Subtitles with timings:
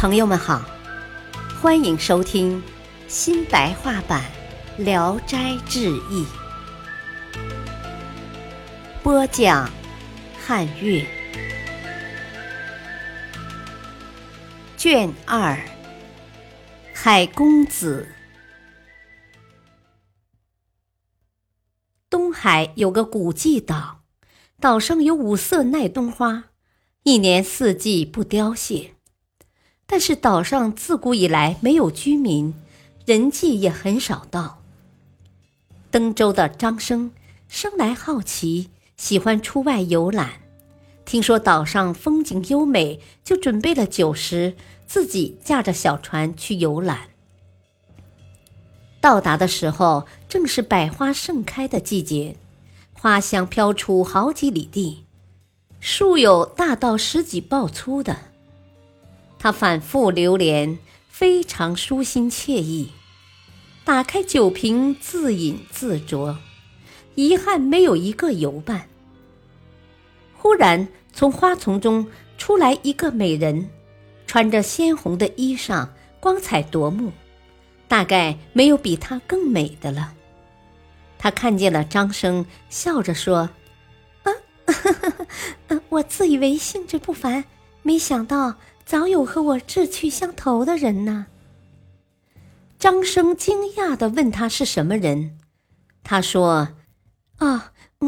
[0.00, 0.64] 朋友们好，
[1.60, 2.62] 欢迎收听
[3.06, 4.24] 新白话版
[4.82, 6.24] 《聊斋志异》，
[9.02, 9.70] 播讲
[10.42, 11.06] 汉乐，
[14.78, 15.58] 卷二，
[16.94, 18.08] 海公子。
[22.08, 24.00] 东海有个古迹岛，
[24.58, 26.44] 岛上有五色耐冬花，
[27.02, 28.94] 一年四季不凋谢。
[29.92, 32.54] 但是岛上自古以来没有居民，
[33.06, 34.62] 人迹也很少到。
[35.90, 37.10] 登州的张生
[37.48, 40.42] 生来好奇，喜欢出外游览。
[41.04, 44.54] 听说岛上风景优美，就准备了酒食，
[44.86, 47.08] 自己驾着小船去游览。
[49.00, 52.36] 到达的时候，正是百花盛开的季节，
[52.92, 55.04] 花香飘出好几里地，
[55.80, 58.29] 树有大到十几抱粗的。
[59.42, 62.90] 他反复流连，非常舒心惬意。
[63.84, 66.36] 打开酒瓶，自饮自酌，
[67.14, 68.86] 遗憾没有一个游伴。
[70.36, 73.70] 忽然，从花丛中出来一个美人，
[74.26, 75.88] 穿着鲜红的衣裳，
[76.20, 77.10] 光彩夺目，
[77.88, 80.12] 大概没有比她更美的了。
[81.16, 83.48] 他看见了张生，笑着说
[84.22, 84.32] ：“啊，
[85.88, 87.44] 我自以为兴致不凡，
[87.82, 91.26] 没想到。”早有和我志趣相投的人呢。
[92.78, 95.38] 张生惊讶地问他是什么人，
[96.02, 96.70] 他说
[97.38, 97.62] ：“哦，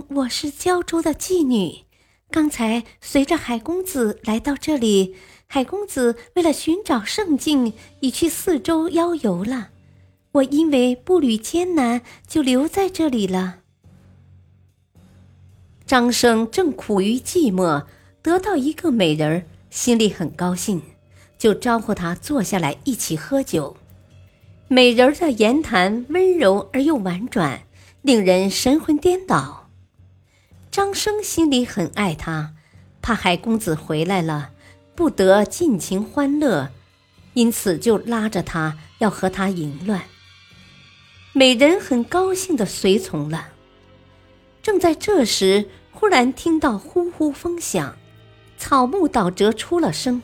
[0.08, 1.84] 我是胶州的妓女，
[2.30, 5.14] 刚才随着海公子来到这里。
[5.46, 9.68] 海公子为了寻找圣境，已去四周邀游了。
[10.32, 13.58] 我因为步履艰难，就留在这里了。”
[15.84, 17.84] 张生正苦于寂寞，
[18.22, 19.44] 得到一个美人儿。
[19.72, 20.82] 心里很高兴，
[21.38, 23.74] 就招呼他坐下来一起喝酒。
[24.68, 27.62] 美人儿的言谈温柔而又婉转，
[28.02, 29.70] 令人神魂颠倒。
[30.70, 32.52] 张生心里很爱她，
[33.00, 34.50] 怕海公子回来了
[34.94, 36.68] 不得尽情欢乐，
[37.32, 40.02] 因此就拉着他要和他淫乱。
[41.32, 43.48] 美人很高兴的随从了。
[44.62, 47.96] 正在这时，忽然听到呼呼风响。
[48.62, 50.22] 草木倒折出了声，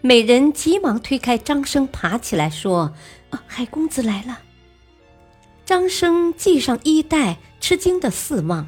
[0.00, 2.92] 美人急忙推开张生，爬起来说
[3.30, 4.40] ：“啊海公子来了。”
[5.64, 8.66] 张生系上衣带，吃惊的四望，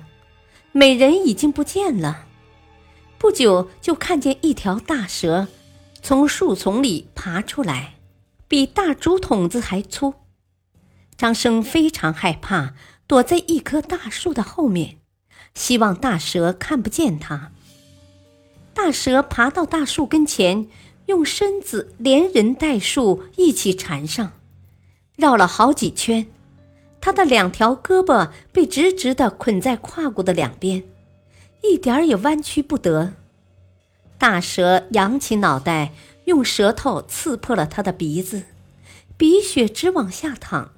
[0.71, 2.27] 美人已经不见了。
[3.19, 5.49] 不久就看见一条大蛇
[6.01, 7.95] 从树丛里爬出来，
[8.47, 10.15] 比大竹筒子还粗。
[11.17, 12.75] 张生非常害怕，
[13.09, 14.99] 躲在一棵大树的后面，
[15.55, 17.51] 希望大蛇看不见他。
[18.77, 20.69] 大蛇爬到大树跟前，
[21.07, 24.33] 用身子连人带树一起缠上，
[25.17, 26.27] 绕了好几圈。
[27.01, 30.85] 他的两条胳膊被直直的捆在胯骨的两边，
[31.63, 33.15] 一点儿也弯曲不得。
[34.19, 35.95] 大蛇扬起脑袋，
[36.27, 38.43] 用舌头刺破了他的鼻子，
[39.17, 40.73] 鼻血直往下淌，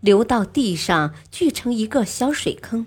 [0.00, 2.86] 流到地上，聚成一个小水坑。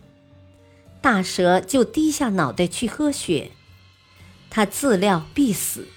[0.99, 3.51] 大蛇就低下脑袋去喝血。
[4.55, 5.87] 他自料必死，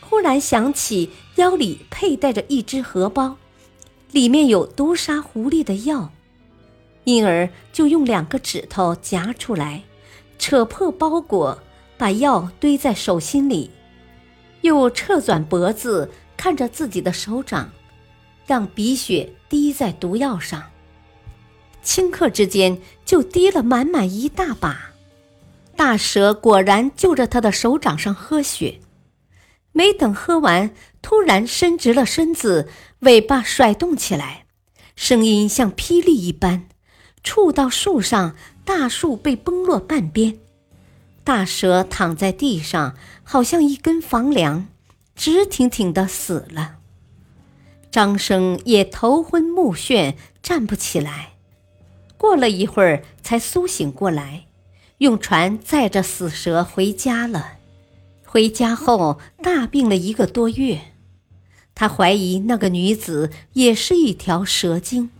[0.00, 3.36] 忽然想起腰里佩戴着一只荷包，
[4.10, 6.10] 里面有毒杀狐狸的药，
[7.04, 9.84] 因而就用两个指头夹出来，
[10.40, 11.62] 扯破包裹，
[11.96, 13.70] 把药堆在手心里，
[14.62, 17.70] 又侧转脖子看着自己的手掌，
[18.44, 20.60] 让鼻血滴在毒药上，
[21.84, 24.93] 顷刻之间就滴了满满一大把。
[25.76, 28.80] 大蛇果然就着他的手掌上喝血，
[29.72, 32.68] 没等喝完，突然伸直了身子，
[33.00, 34.46] 尾巴甩动起来，
[34.94, 36.68] 声音像霹雳一般，
[37.22, 40.38] 触到树上，大树被崩落半边，
[41.24, 44.68] 大蛇躺在地上，好像一根房梁，
[45.16, 46.76] 直挺挺的死了。
[47.90, 51.34] 张生也头昏目眩，站不起来，
[52.16, 54.46] 过了一会儿才苏醒过来。
[55.04, 57.58] 用船载着死蛇回家了。
[58.24, 60.80] 回家后大病了一个多月，
[61.74, 65.10] 他怀疑那个女子也是一条蛇精。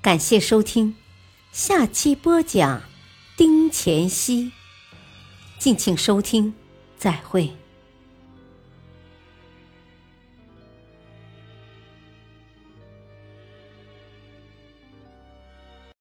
[0.00, 0.94] 感谢收听，
[1.50, 2.82] 下期播讲
[3.36, 4.52] 丁乾熙。
[5.58, 6.54] 敬请收听，
[6.96, 7.50] 再会。